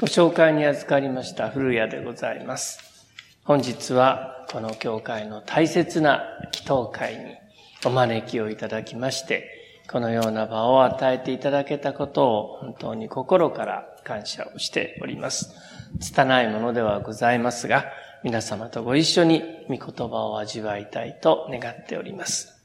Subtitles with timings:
[0.00, 3.06] ご紹介に預かりました古谷でございます。
[3.44, 6.22] 本日はこの教会の大切な
[6.54, 7.34] 祈祷会に
[7.84, 15.54] お招きをいただきまして、このような場を与えていただけたことを本当に心から感謝をしております。
[16.00, 17.84] 拙いものではございますが、
[18.24, 22.58] 皆様とご一緒に御言葉を味わいたいと願っております。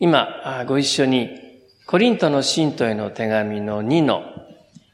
[0.00, 1.30] 今、ご一緒に
[1.86, 4.22] コリントの信徒への手紙の2の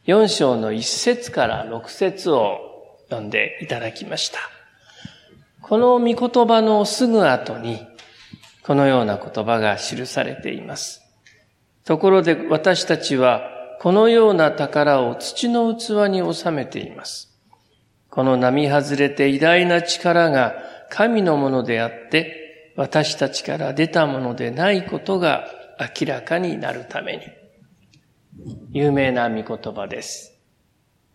[0.07, 4.41] 4章の1節から6節を読んでいただきました。
[5.61, 7.87] この御言葉のすぐ後に、
[8.65, 11.03] このような言葉が記されています。
[11.85, 13.43] ところで私たちは、
[13.81, 17.39] このような宝を土の器に収めています。
[18.11, 20.55] この並外れて偉大な力が
[20.91, 25.47] 神のものであって、私たちから出たものでないことが
[25.79, 27.42] 明らかになるために。
[28.71, 30.39] 有名な御言葉です。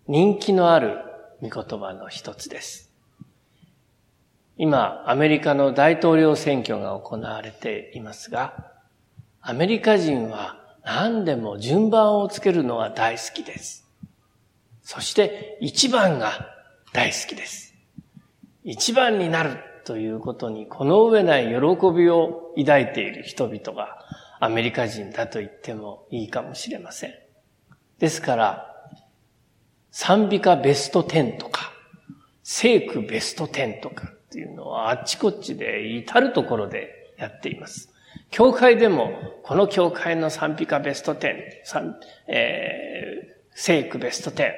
[0.07, 0.97] 人気のある
[1.41, 2.91] 御言葉の一つです。
[4.57, 8.71] 今、アメリカの大統領選挙が行われていますが、
[9.41, 13.87] アメリカ人は何でも順番をつけるのは大好きです。
[14.81, 16.31] そして一番が
[16.93, 17.75] 大好きです。
[18.63, 21.51] 一番になるということにこの上ない喜
[21.95, 23.99] びを抱いている人々が
[24.39, 27.13] アメリカ人だと言ってもいいかもしれません。
[27.99, 28.73] ですから、
[29.91, 31.71] 賛美歌ベスト10とか、
[32.43, 37.91] 聖句ベスト10とかっていうのはあっちこっちで至るところでやっています。
[38.29, 39.11] 教会でも、
[39.43, 41.93] この教会の賛美歌ベスト10、
[42.27, 44.51] えー、聖句ベスト10、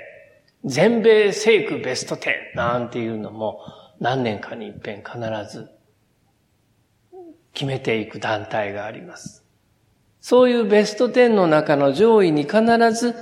[0.66, 3.62] 全米聖句ベスト10なんていうのも
[4.00, 5.18] 何年かに一遍必
[5.52, 5.70] ず
[7.54, 9.46] 決めていく団体があります。
[10.22, 13.16] そういうベスト10の中の上位に必ず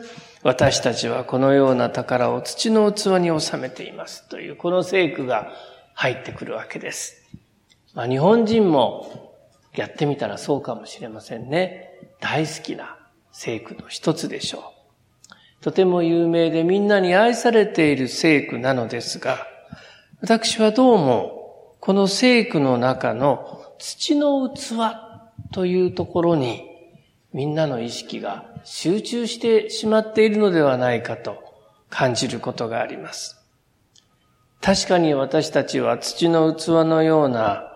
[0.43, 5.51] 私たちはこのような宝を土の器に収めていますというこの聖句が
[5.93, 7.23] 入ってくるわけです。
[7.93, 9.33] まあ、日本人も
[9.75, 11.89] やってみたらそうかもしれませんね。
[12.19, 12.97] 大好きな
[13.31, 15.63] 聖句の一つでしょう。
[15.63, 19.47] とても有名でみんなに愛されている聖句なのですが、
[20.21, 24.73] 私はどうもこの聖句の中の土の器
[25.51, 26.66] というところに
[27.37, 31.37] みんなの意識が集中してしまっているのではないかと
[31.87, 33.37] 感じることがあります。
[34.59, 37.71] 確かに私たちは土の器のような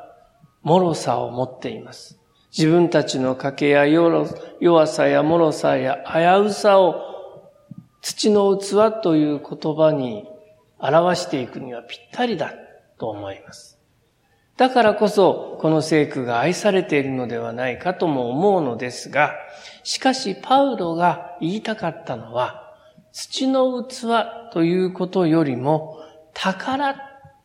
[0.63, 2.17] 脆さを持っています。
[2.57, 6.95] 自分たちの賭けや弱さや脆さや危うさを
[8.01, 10.27] 土の器という言葉に
[10.79, 12.51] 表していくにはぴったりだ
[12.97, 13.70] と思います。
[14.61, 19.33] だからこそ、この聖句が愛されているのではないかとも思うのですが、
[19.81, 22.71] しかし、パウロが言いたかったのは、
[23.11, 25.97] 土の器ということよりも、
[26.35, 26.95] 宝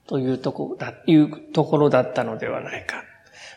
[0.07, 3.03] というとこだいうところだったのではないか。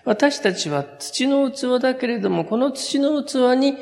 [0.06, 3.76] 私たちは土の器だけれども、この土の器に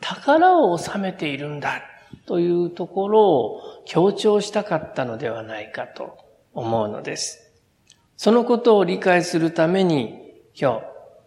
[0.00, 1.82] 宝を収めているんだ
[2.26, 6.18] というところを強調したかったのではないかと
[6.52, 7.43] 思うのです。
[8.16, 10.20] そのことを理解するために、
[10.58, 10.80] 今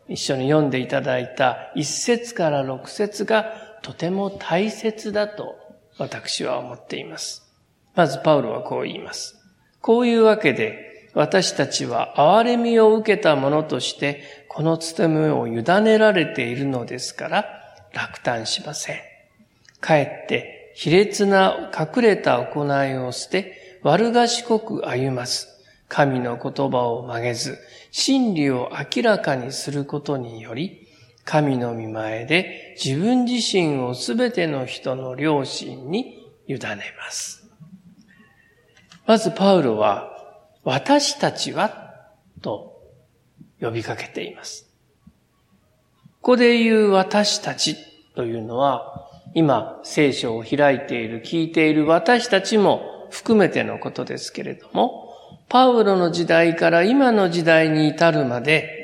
[0.08, 5.56] 日一緒に読んでいただいた一節から六節がとても大切だと
[5.98, 7.44] 私は思っています。
[7.96, 9.36] まずパウロはこう言います。
[9.82, 17.46] こういうわけで、私たちは憐れみを受けたものとして、この務めを委ねられているのですから、
[17.94, 18.98] 落胆しません。
[19.82, 25.57] かえって、卑劣な隠れた行いを捨て、悪賢く歩ます。
[25.88, 27.58] 神の言葉を曲げず、
[27.92, 30.88] 真理を明らかにすることにより、
[31.24, 36.60] 神の見前で自分自身をすべての人の良心に委ね
[36.98, 37.50] ます。
[39.06, 40.14] まずパウロは、
[40.64, 42.10] 私たちは
[42.42, 42.82] と
[43.62, 44.70] 呼びかけています。
[46.22, 47.78] ここで言う私たち
[48.16, 55.07] というのは、今聖書を開いている、聞いている私たちも含めてのことですけれども、
[55.50, 58.78] パウロの時代から今の時代に至るまで、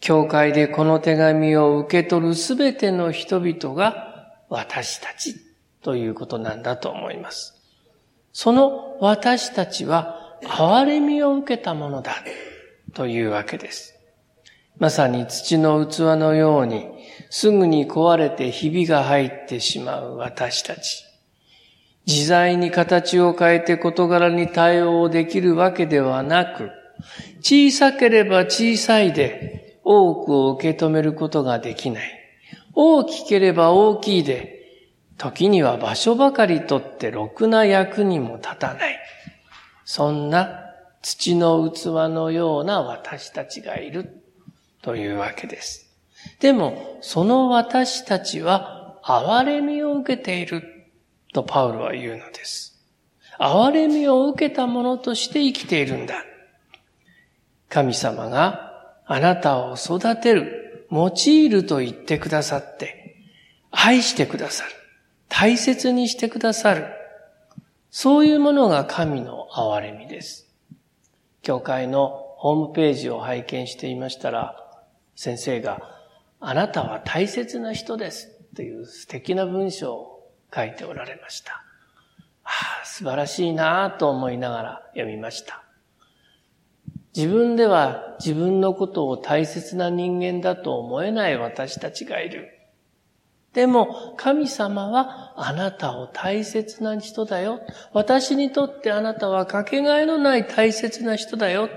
[0.00, 5.34] 教会でこの手紙を受け取るすべての人々が私たち
[5.82, 7.54] ということなんだと思います。
[8.32, 12.12] その私たちは憐れみを受けたものだ
[12.94, 13.94] というわけです。
[14.78, 16.86] まさに土の器のように
[17.30, 21.05] すぐに壊れてひびが入ってしまう私たち。
[22.06, 26.70] 自在に形を変えて事柄に対応できるわけではなく、
[27.40, 32.10] 小さければ小さいで多くを受け止めることができない。
[32.74, 34.56] 大きければ大きいで
[35.18, 38.98] 時には場所ばかりとってろくな役にも立たない。
[39.84, 40.60] そんな
[41.02, 44.22] 土の器のような私たちがいる
[44.82, 45.86] というわけです。
[46.40, 50.75] でも、その私たちは憐れみを受けている
[51.36, 52.82] とパウロは言うのです。
[53.38, 56.24] 憐れみを受けた者として生きているんだ。
[57.68, 58.72] 神様が
[59.04, 63.16] あなたを育てる、用いると言ってくださって、
[63.70, 64.70] 愛してくださる。
[65.28, 66.86] 大切にしてくださる。
[67.90, 70.48] そういうものが神の憐れみです。
[71.42, 72.08] 教会の
[72.38, 74.56] ホームページを拝見していましたら、
[75.14, 75.82] 先生が、
[76.40, 80.15] あなたは大切な人ですという素敵な文章を
[80.54, 81.62] 書いておられました。
[82.44, 82.48] あ
[82.82, 85.62] あ、素晴らしいなと思いながら読みました。
[87.14, 92.52] 自分では自分のことを大切な人間だと思えない私たちがいる。
[93.54, 97.60] でも、神様はあなたを大切な人だよ。
[97.94, 101.70] 私にとってあなたはかけがえのない大切な人だよ。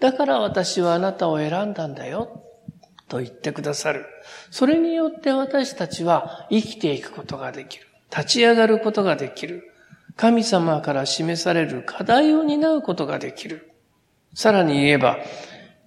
[0.00, 2.42] だから私はあなたを選んだんだよ。
[3.06, 4.06] と言ってくださる。
[4.50, 7.86] それによって私たちは生きていくことができる。
[8.16, 9.72] 立ち上がることができる。
[10.16, 13.72] 神様から示される課題を担うことができる。
[14.34, 15.18] さらに言えば、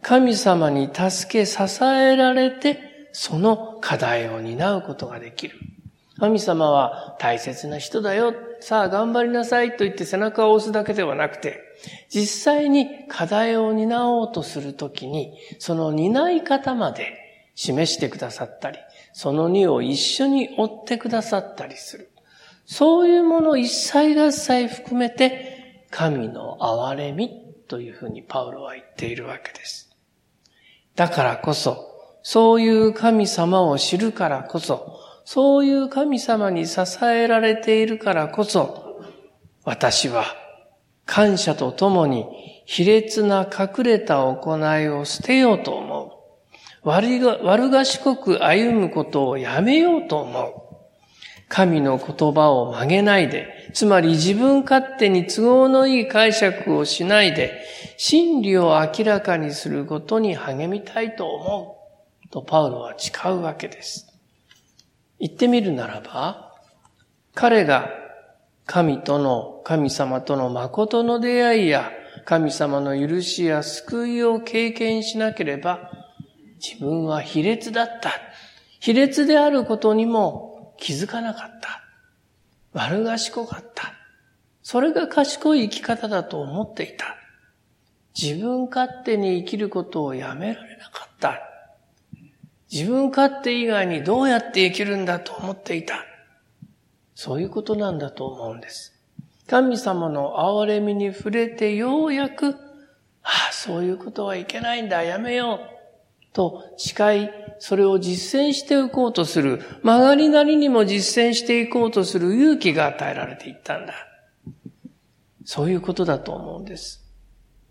[0.01, 5.57] 神様に助け支えられてその課題を担うことができる。
[6.19, 8.33] 神様は大切な人だよ。
[8.59, 11.61] さあ頑張りなさいと言って背中を押すだけではなくて、
[12.09, 18.79] 実際に課題を担おうとするときに、その担い方まで示してくださったり、
[19.13, 22.09] その荷を一緒に追ってくださったりする。
[22.67, 27.31] そういうもの一切合切含めて、神の憐れみ
[27.69, 29.95] というふうにパウロは言っているわけです。
[30.93, 31.77] だからこそ、
[32.23, 39.01] そういう神様を知るからこそ、そういう神様に支えられているからこそ、
[39.63, 40.25] 私は
[41.05, 42.25] 感謝とともに
[42.65, 46.19] 卑劣な隠れた行いを捨てようと思
[46.83, 46.89] う。
[46.89, 50.66] 悪が悪賢く歩むことをやめようと思う。
[51.49, 57.61] 神の言葉を曲げないで、つまり自分勝手に都合のいい解釈をしないで、
[57.97, 61.77] 真理を明らかにすることに励みたいと思
[62.25, 62.29] う。
[62.29, 64.07] とパウロは誓うわけです。
[65.19, 66.53] 言ってみるならば、
[67.33, 67.89] 彼が
[68.65, 71.91] 神との、神様との誠の出会いや、
[72.25, 75.91] 神様の許しや救いを経験しなければ、
[76.59, 78.11] 自分は卑劣だった。
[78.79, 80.46] 卑劣であることにも
[80.77, 81.83] 気づかなかった。
[82.73, 83.93] 悪賢かった。
[84.61, 87.15] それが賢い生き方だと思っていた。
[88.19, 91.41] 自分勝手に生きることをやめられなかった。
[92.71, 96.03] 自分勝手以外にどうやって生きるんだと思っていた。
[97.15, 98.93] そういうことなんだと思うんです。
[99.47, 102.55] 神様の憐れみに触れてようやく、
[103.23, 106.33] ああ、そういうことはいけないんだ、やめよう。
[106.33, 107.29] と誓い、
[107.59, 113.93] それを実践していこうとする、曲がりなりにも実践していこうとする勇気が与えられていったんだ。
[115.45, 117.03] そういうことだと思うんです。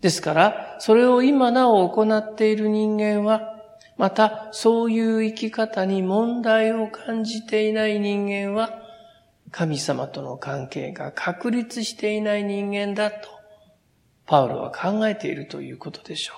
[0.01, 3.55] ですから、それを今なお行っている人間は、
[3.97, 8.81] また、そういう生き方に問題を感じていない人間は、
[9.51, 13.29] 神様との関係が確立していない人間だと、
[14.25, 16.33] パウロは考えているということでしょ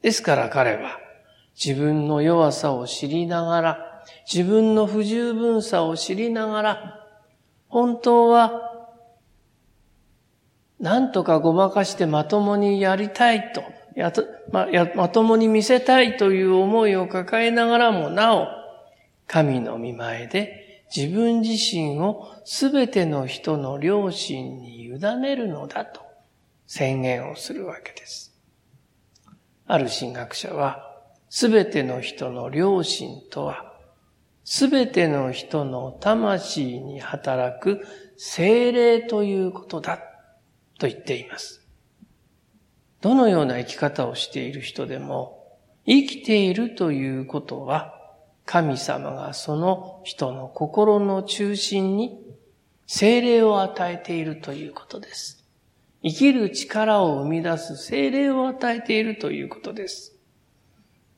[0.00, 0.02] う。
[0.02, 0.98] ですから彼は、
[1.54, 7.06] 自分の弱さを知りながら、自分の不十分さを知りながら、
[7.68, 8.70] 本当は、
[10.80, 13.62] 何とかごまかしてまともにやりたいと
[13.94, 18.48] やとまやまともに見せたいという思いを抱えながらもなお、
[19.26, 26.00] 神の見前で自分自身をすべての人の良心に委ねるのだと
[26.66, 28.32] 宣言をするわけです。
[29.66, 30.91] ある神学者は、
[31.34, 33.72] すべての人の良心とは、
[34.44, 37.80] すべての人の魂に働く
[38.18, 39.96] 精霊ということだ
[40.78, 41.66] と言っています。
[43.00, 47.98] どのような生き方をしている人でも、生きているということは、
[48.44, 52.20] 神様がその人の心の中心に
[52.86, 55.46] 精霊を与えているということです。
[56.02, 60.12] 生きる力を生み出す精霊を与えているということです。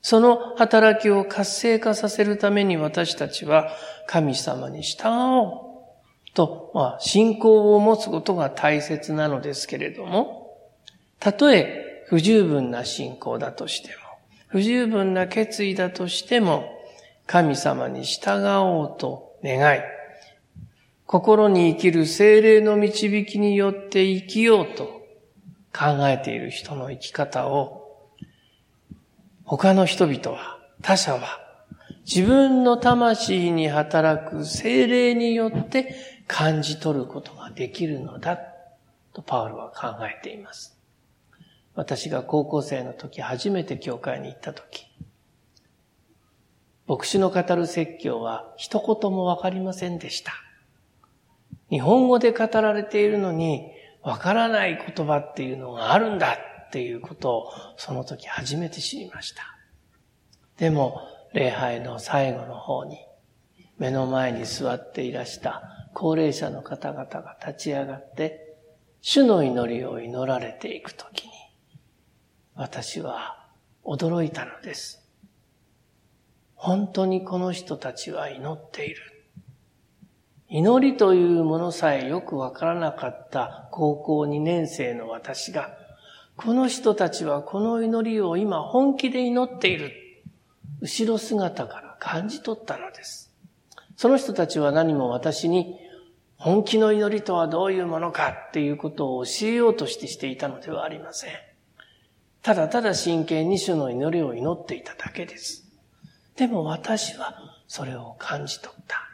[0.05, 3.71] その働きを活性化させるために私たちは
[4.05, 6.33] 神様に従おう。
[6.35, 10.59] と、まあ、信仰を持つことが大切なのですけれども、
[11.19, 13.93] たとえ不十分な信仰だとしても、
[14.45, 16.69] 不十分な決意だとしても、
[17.25, 19.79] 神様に従おうと願い、
[21.07, 24.83] 心に生きる精霊の導きによって生きようと
[25.73, 27.84] 考えている人の生き方を、
[29.45, 31.39] 他の人々は、他者は、
[32.05, 35.95] 自分の魂に働く精霊によって
[36.27, 38.39] 感じ取ることができるのだ
[39.13, 40.77] とパウロは考えています。
[41.75, 44.87] 私が高校生の時初めて教会に行った時、
[46.87, 50.33] 牧師の語る説教は一言もわかりませんでした。
[51.69, 53.71] 日本語で語られているのに、
[54.03, 56.37] わからない言葉っていうのがあるんだ
[56.75, 59.43] っていうことをその時初めて知りました。
[60.57, 60.99] でも、
[61.31, 62.97] 礼拝の最後の方に、
[63.77, 65.63] 目の前に座っていらした
[65.93, 68.57] 高齢者の方々が立ち上がって、
[68.99, 71.31] 主の祈りを祈られていくときに、
[72.55, 73.47] 私は
[73.85, 75.01] 驚いたのです。
[76.55, 78.97] 本当にこの人たちは祈っている。
[80.49, 85.84] 祈りというものさえよくわからなかった高校2年生の私が、
[86.37, 89.91] この人たちはこの祈りを今本気で祈っている。
[90.81, 93.31] 後ろ姿から感じ取ったのです。
[93.95, 95.79] その人たちは何も私に
[96.37, 101.31] 本気の祈りとはどういうものかっていうことを教えようとしてしていたのではありません。
[102.41, 105.65] ただただ真剣に主の祈りを祈っていただけです。
[106.35, 107.33] でも私は
[107.67, 109.09] それを感じ取った。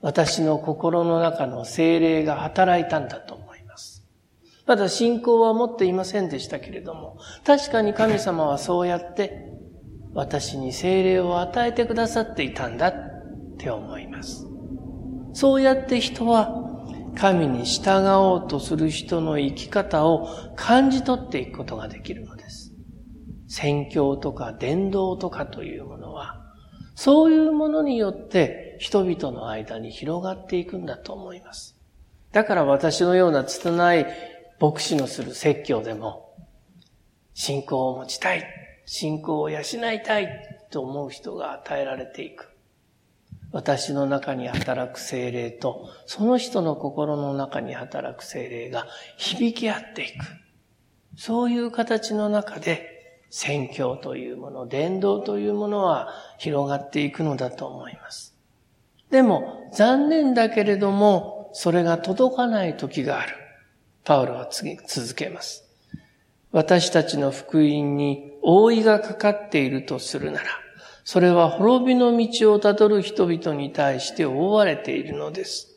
[0.00, 3.39] 私の心の中の精霊が働いたんだと。
[4.70, 9.50] まだ信仰は持っていませんでしたけれども、確かに神様はそうやって
[10.14, 12.92] 私に精霊を与えてくださっていたんだっ
[13.58, 14.46] て思います。
[15.32, 16.54] そうやって人は
[17.16, 22.72] 神に従おうとする人の生き方を感じ取っていくことができるのです。
[23.48, 26.40] 宣教とか伝道とかというものは、
[26.94, 31.76] そういうものによって人々の間に広がっていくんだと思います。
[32.30, 34.06] だから私のような拙い
[34.60, 36.34] 牧師のする説教でも、
[37.32, 38.44] 信仰を持ちたい、
[38.84, 40.28] 信仰を養いたい
[40.70, 42.50] と思う人が与えられていく。
[43.52, 48.86] 私の中に働く精霊と、その人の心の中に働く精霊が
[49.16, 50.26] 響き合っていく。
[51.16, 52.86] そういう形の中で、
[53.30, 58.36] 宣教というもの、伝道というものは広がっていくのだと思います。
[59.10, 63.34] でも、残念だけれども、それが届かない時がある。
[64.04, 65.64] パウロは、続けます。
[66.52, 70.46] 私たちの福音に覆いがかかっているとするなら、
[71.04, 75.68] それは滅びの道をたどる人々に対して覆われているのです。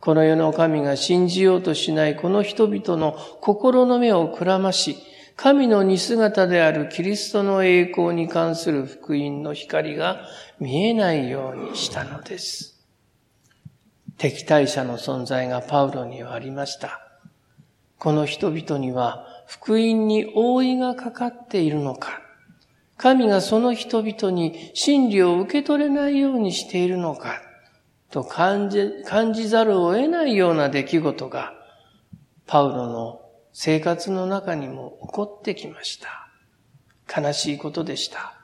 [0.00, 4.96] この世の神が信じようとしないこの人々の心の目をくらまし、
[5.36, 10.22] 神の似姿であるキリストの栄光に関する福音の光が
[10.58, 12.84] 見えないようにしたのです。
[14.16, 17.07] 敵対者の存在がパウロにはありました。
[17.98, 22.22] この人々には福音に覆いがかかっているのか
[22.98, 27.40] 神がその人々に真理を受け取れないようにしているのか、
[28.10, 31.54] と感じ、感じざるを得ないような出来事が、
[32.46, 33.20] パウロの
[33.52, 36.28] 生活の中にも起こってきました。
[37.20, 38.34] 悲しいことでした。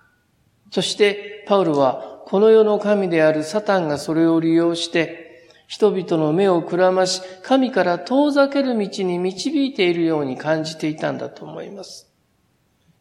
[0.70, 5.23] そして、パウロは、この世の神であるサタンがそれを利用して、
[5.66, 12.10] 人々の目をくらまし、神から遠ざける道に導いているように感じていたんだと思います。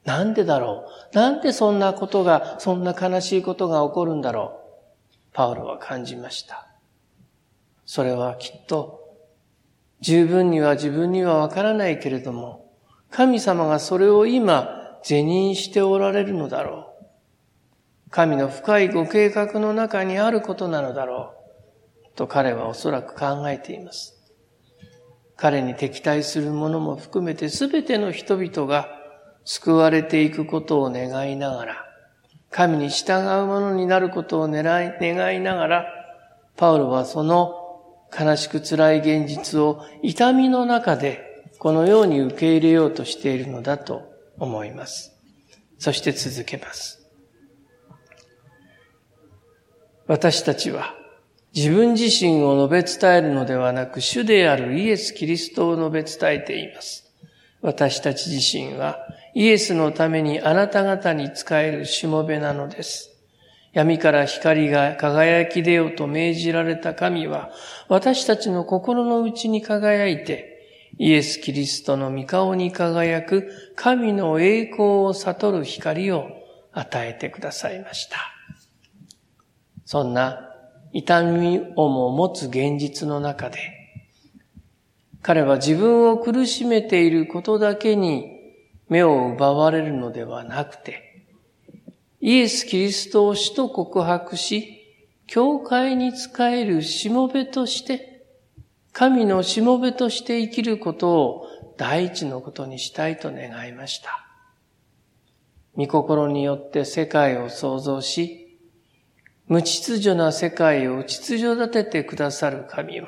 [0.06, 1.16] なんでだろう？
[1.16, 4.60] なんでそんなことが、そんな悲しいことが起こるんだろ
[5.12, 5.14] う？
[5.34, 6.68] パウロは感じました。
[7.86, 9.02] それはきっと、
[10.02, 12.72] 十分には自分にはわからないけれども、
[13.12, 18.10] 神様がそれを今、是認しておられるのだろう。
[18.10, 21.43] 神の深いご計画の中にあることなのだろう。
[22.16, 24.14] と彼はおそらく考えています。
[25.36, 28.88] 彼に敵対する者も含めて全ての人々が
[29.46, 31.86] 救われていくことを願いながら、
[32.50, 35.86] 神に従うものになることを狙い、願いながら、
[36.56, 37.64] パウロはその
[38.18, 44.04] 悲しく辛い現実を痛みの中でこのように受け入れようとしているのだと
[44.38, 45.18] 思います。
[45.80, 47.00] そして続けます。
[50.06, 50.94] 私たちは
[51.56, 57.14] 自分自身を述べ伝えるのではなく主であるイエス・キリストを述べ伝えています。
[57.62, 58.98] 私たち自身は
[59.36, 63.12] イエスのためにあなた方に仕えるしもべなのです。
[63.72, 67.52] 闇から光が輝き出ようと命じられた神は、
[67.88, 70.54] 私たちの心の内に輝いて、
[71.00, 76.28] イエス・キリストの御顔に輝く神の栄光を悟る光を
[76.72, 78.18] 与えてくださいました。
[79.86, 80.53] そんな
[80.94, 83.58] 痛みをも持つ現実の中で、
[85.24, 88.30] 彼は自分を苦しめていることだけに
[88.90, 91.26] 目を奪われるのではなくて、
[92.22, 94.80] イエス・キリストを主と告白し、
[95.26, 98.26] 教会に仕えるしもべとして、
[98.92, 104.28] 神のしもべとして生きることを第一のことにしたいと願いました。
[105.76, 108.43] 御心によって世界を創造し、
[109.48, 113.08] 無秩序な世界を秩序立ててくださる神は、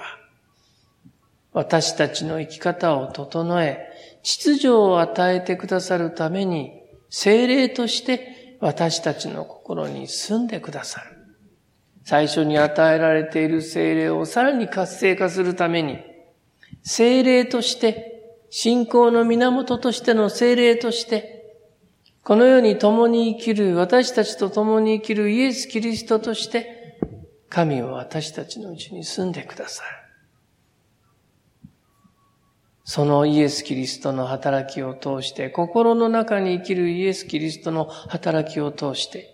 [1.54, 3.90] 私たちの生き方を整え、
[4.24, 11.16] 秩序を与えてくださるために、精霊として私たちの心に住んでくださる。
[12.04, 16.00] 最初に与えられている精霊をさらに活性化するために、
[16.84, 18.12] 精霊として、
[18.50, 21.35] 信仰の源としての精霊として、
[22.26, 26.98] この世に共に生きる、私たちと共に生きるイエス・キリストとして、
[27.50, 29.90] 神は私たちのうちに住んでくださる。
[32.84, 39.32] そのイエス・キリストの働きを通して、心の中に生きるイエス・キリストの働きを通して、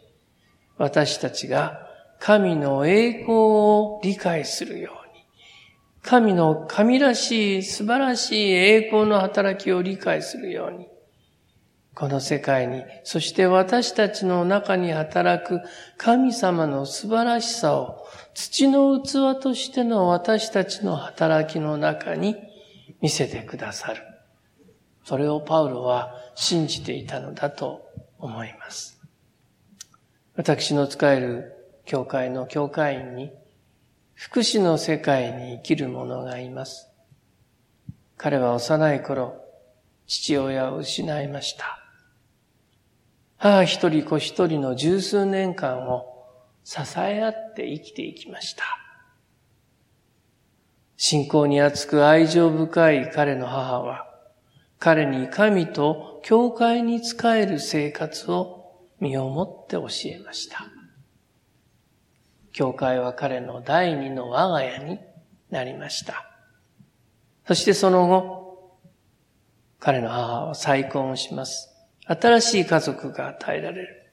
[0.78, 1.88] 私たちが
[2.20, 5.24] 神の栄光を理解するように、
[6.02, 10.91] 神の神らしい素晴らしい栄光の働きを理解するように、
[11.94, 15.60] この世界に、そして私たちの中に働く
[15.98, 22.36] 神様の素晴らしさを土の器としての私たちの働きの中に
[23.02, 24.02] 見せてくださる。
[25.04, 27.86] それをパウロは信じていたのだと
[28.20, 29.02] 思います。
[30.36, 31.54] 私の使える
[31.86, 33.32] 教会の教会員に
[34.14, 36.90] 福祉の世界に生きる者がいます。
[38.16, 39.44] 彼は幼い頃、
[40.06, 41.81] 父親を失いました。
[43.44, 46.28] 母一人子一人の十数年間を
[46.64, 48.64] 支え合って生きていきました。
[50.96, 54.06] 信仰に厚く愛情深い彼の母は、
[54.78, 60.68] 彼に神と教会に仕える生活を身をもって教えました。
[62.52, 65.00] 教会は彼の第二の我が家に
[65.50, 66.30] なりました。
[67.48, 68.78] そしてその後、
[69.80, 71.71] 彼の母は再婚をします。
[72.16, 74.12] 新しい家族が与えられる。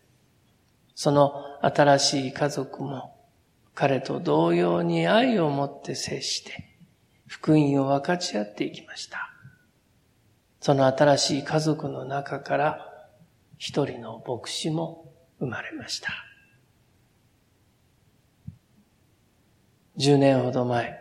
[0.94, 1.32] その
[1.62, 3.16] 新しい家族も
[3.74, 6.76] 彼と同様に愛を持って接して、
[7.26, 9.30] 福音を分かち合っていきました。
[10.60, 13.08] その新しい家族の中から
[13.58, 16.10] 一人の牧師も生まれました。
[19.96, 21.00] 十年ほど前、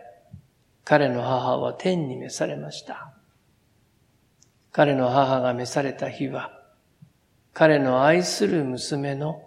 [0.84, 3.12] 彼の母は天に召されました。
[4.72, 6.57] 彼の母が召された日は、
[7.52, 9.42] 彼の愛する娘の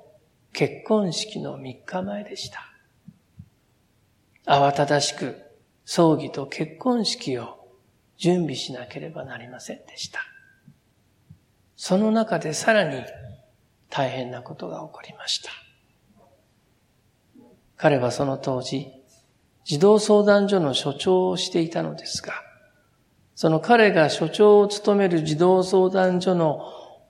[0.53, 2.59] 結婚式の三日前でした。
[4.45, 5.37] 慌ただしく
[5.85, 7.67] 葬儀と結婚式を
[8.17, 10.19] 準備しなければなりませんでした。
[11.75, 13.03] その中でさらに
[13.89, 15.49] 大変なことが起こりました。
[17.77, 18.87] 彼はその当時、
[19.65, 22.33] 児童相談所の所長をしていたのですが、
[23.33, 26.61] その彼が所長を務める児童相談所の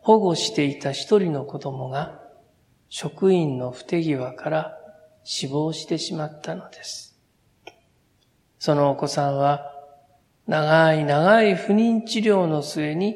[0.02, 2.20] 保護していた一人の子供が
[2.90, 4.78] 職員の不手際から
[5.24, 7.18] 死亡してしまったのです。
[8.60, 9.72] そのお子さんは、
[10.48, 13.16] 長い長い不妊治療の末に、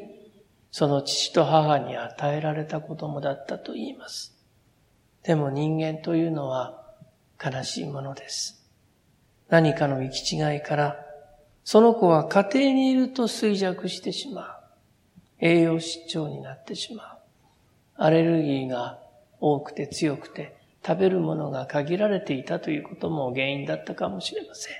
[0.70, 4.36] その父と母に与えられた子供だったと言います。
[5.22, 6.82] でも人間というのは
[7.44, 8.64] 悲しいものです。
[9.48, 10.96] 何かの行き違いから、
[11.64, 14.65] その子は家庭にいると衰弱してしまう。
[15.40, 17.18] 栄養失調になってしまう。
[17.96, 18.98] アレルギーが
[19.40, 24.74] 多くて強くて、食べるものが限られていたということも原因だったかもしれません。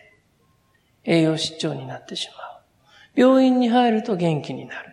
[1.04, 3.20] 栄養失調になってしまう。
[3.20, 4.92] 病院に入ると元気になる。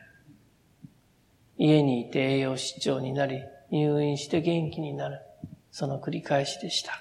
[1.57, 5.21] 家にいて栄養失調になり、入院して元気になる。
[5.71, 6.93] その繰り返しでした。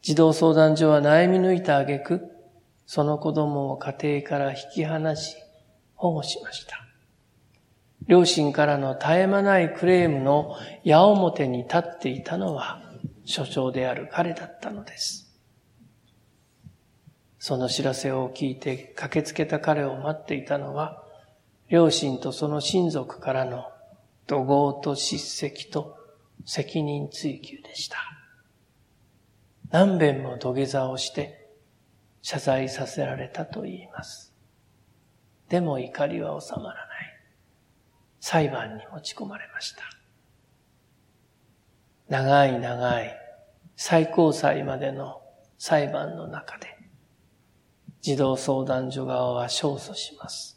[0.00, 2.28] 児童相談所は悩み抜いた挙句、
[2.86, 5.36] その子供を家庭から引き離し、
[5.94, 6.81] 保護しました。
[8.06, 12.82] 両親からの絶え間ないクレームの矢面に立っていたのは、
[13.24, 15.32] 所長である彼だったのです。
[17.38, 21.02] その知らせを聞いて駆けつけた彼を待っていたのは、
[21.68, 23.66] 両親とその親族からの
[24.26, 25.96] 怒号と叱責と
[26.44, 27.98] 責任追及でした。
[29.70, 31.48] 何遍も土下座をして
[32.20, 34.32] 謝罪させられたと言います。
[35.48, 36.91] でも怒りは収まらない。
[38.22, 39.82] 裁判に持ち込まれました。
[42.08, 43.16] 長い長い
[43.74, 45.20] 最高裁までの
[45.58, 46.68] 裁判の中で、
[48.00, 50.56] 児童相談所側は勝訴します。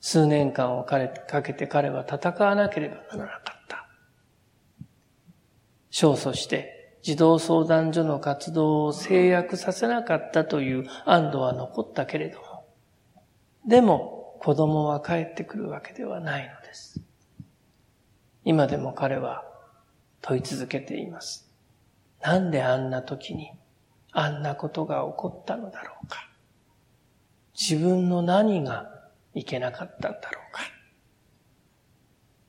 [0.00, 0.98] 数年間をか
[1.42, 3.86] けて彼は戦わなければならなかった。
[5.92, 12.66] 勝訴して児童相談所の活動を制約させなかったという安堵は残ったけれども、
[13.68, 14.13] でも
[14.44, 17.00] 子供は帰ってくるわけではないのです。
[18.44, 19.42] 今でも彼は
[20.20, 21.50] 問い続けています。
[22.20, 23.52] なんであんな時に
[24.12, 26.28] あんなことが起こったのだろうか。
[27.58, 28.90] 自分の何が
[29.32, 30.60] いけなかったんだろうか。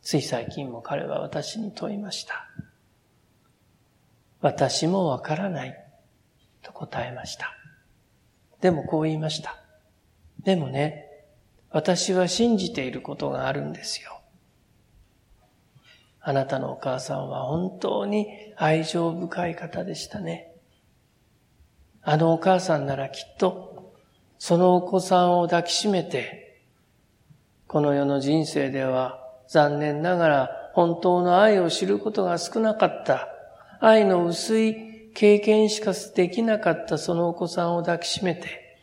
[0.02, 2.50] つい最近も彼は私に問いました。
[4.42, 5.78] 私もわからない
[6.62, 7.56] と答えました。
[8.60, 9.56] でもこう言いました。
[10.44, 11.05] でもね、
[11.76, 14.22] 私は信じていることがあるんですよ。
[16.22, 20.54] あなたのお母さんは本当に愛情深い方でしたね。
[22.02, 23.94] あのお母さんならきっと、
[24.40, 26.62] そのお子さんを抱きしめて、
[27.68, 33.28] この世の人生では残念ながら本当の愛を知ることが少なかった、
[33.82, 38.78] 愛の薄い経験しかできなかったそのお子さんを抱きしめて、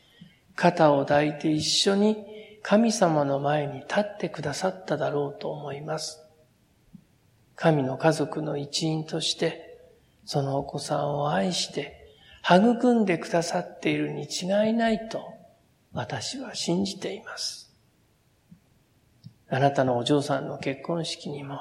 [0.57, 2.32] 肩を抱いて一緒に
[2.62, 6.25] 神様の前に立ってくださっただろうと思います。
[7.57, 9.81] 神の家族の一員として、
[10.25, 11.98] そのお子さんを愛して、
[12.44, 15.22] 育んでくださっているに違いないと、
[15.92, 17.72] 私は信じています。
[19.48, 21.59] あなたのお嬢さんの結婚式にも、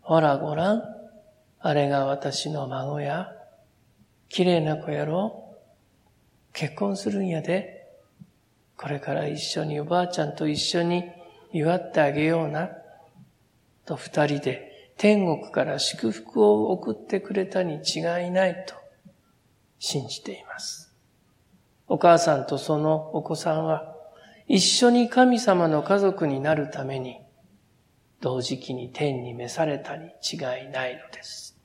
[0.00, 0.82] ほらごらん、
[1.60, 3.32] あれが私の孫や、
[4.28, 5.56] 綺麗な子やろ
[6.52, 7.81] 結婚するんやで、
[8.82, 11.04] これから一緒におばあちゃんと一緒に
[11.52, 12.68] 祝ってあげような。
[13.84, 18.74] と二人で天国から祝福を送ってくれたに違いないと
[19.78, 20.92] 信じています。
[21.86, 23.94] お母さんとそのお子さんは
[24.48, 27.20] 一緒に神様の家族になるために
[28.20, 31.56] 同時期に天に召されたに違いないのです。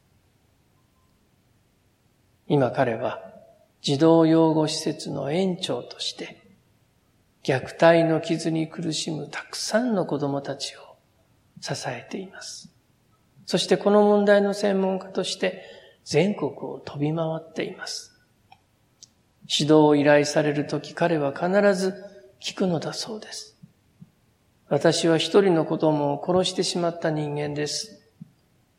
[2.47, 3.19] 今彼は
[3.81, 6.46] 児童養護施設の園長として
[7.47, 10.97] 虐待の傷に苦しむたくさんの子供たちを
[11.61, 12.69] 支えています。
[13.45, 15.63] そしてこの問題の専門家として
[16.03, 18.19] 全国を飛び回っています。
[19.43, 21.95] 指導を依頼されるとき彼は必ず
[22.41, 23.55] 聞くのだそうです。
[24.67, 28.01] 私は一人の子供を殺してしまった人間です。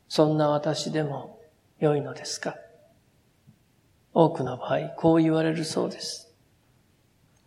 [0.07, 1.39] そんな私でも
[1.79, 2.55] 良いのですか？
[4.13, 6.28] 多くの場合、こう言われるそうです。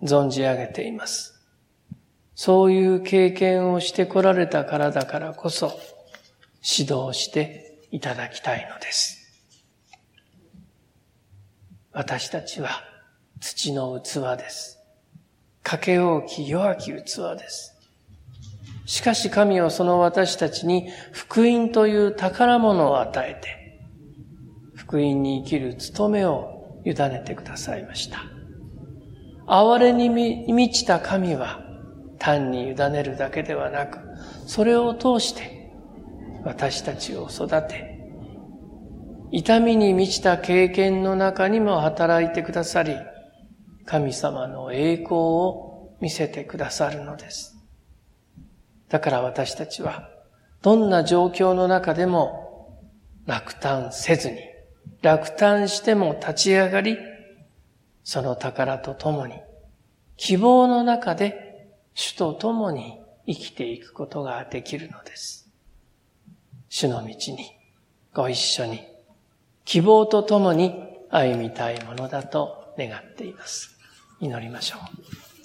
[0.03, 1.41] 存じ上げています。
[2.35, 5.79] そういう経験をしてこられたからだからこそ、
[6.62, 9.19] 指導していただきたいのです。
[11.93, 12.71] 私たちは
[13.41, 14.79] 土の器です。
[15.62, 16.95] かけ大き弱き器
[17.38, 17.77] です。
[18.87, 23.79] しかし神はその私たちに福音という宝物を与えて、
[24.75, 28.32] 福音に生きる務めを委ねてくださいました。
[29.55, 31.61] 哀れに満ちた神は、
[32.19, 33.99] 単に委ねるだけではなく、
[34.47, 35.71] それを通して
[36.43, 38.01] 私たちを育て、
[39.31, 42.97] 痛みに満ちた経験の中にも働いてくださり、
[43.85, 47.59] 神様の栄光を見せてくださるのです。
[48.88, 50.09] だから私たちは、
[50.62, 52.81] どんな状況の中でも
[53.27, 54.38] 落胆せずに、
[55.03, 56.97] 落胆しても立ち上がり、
[58.05, 59.35] その宝と共に、
[60.17, 65.49] 希望の中で主と共に生きていくことができるのです。
[66.69, 67.57] 主の道に
[68.15, 68.81] ご一緒に
[69.65, 70.75] 希望と共に
[71.11, 73.79] 歩みたいものだと願っています。
[74.21, 75.22] 祈りましょう。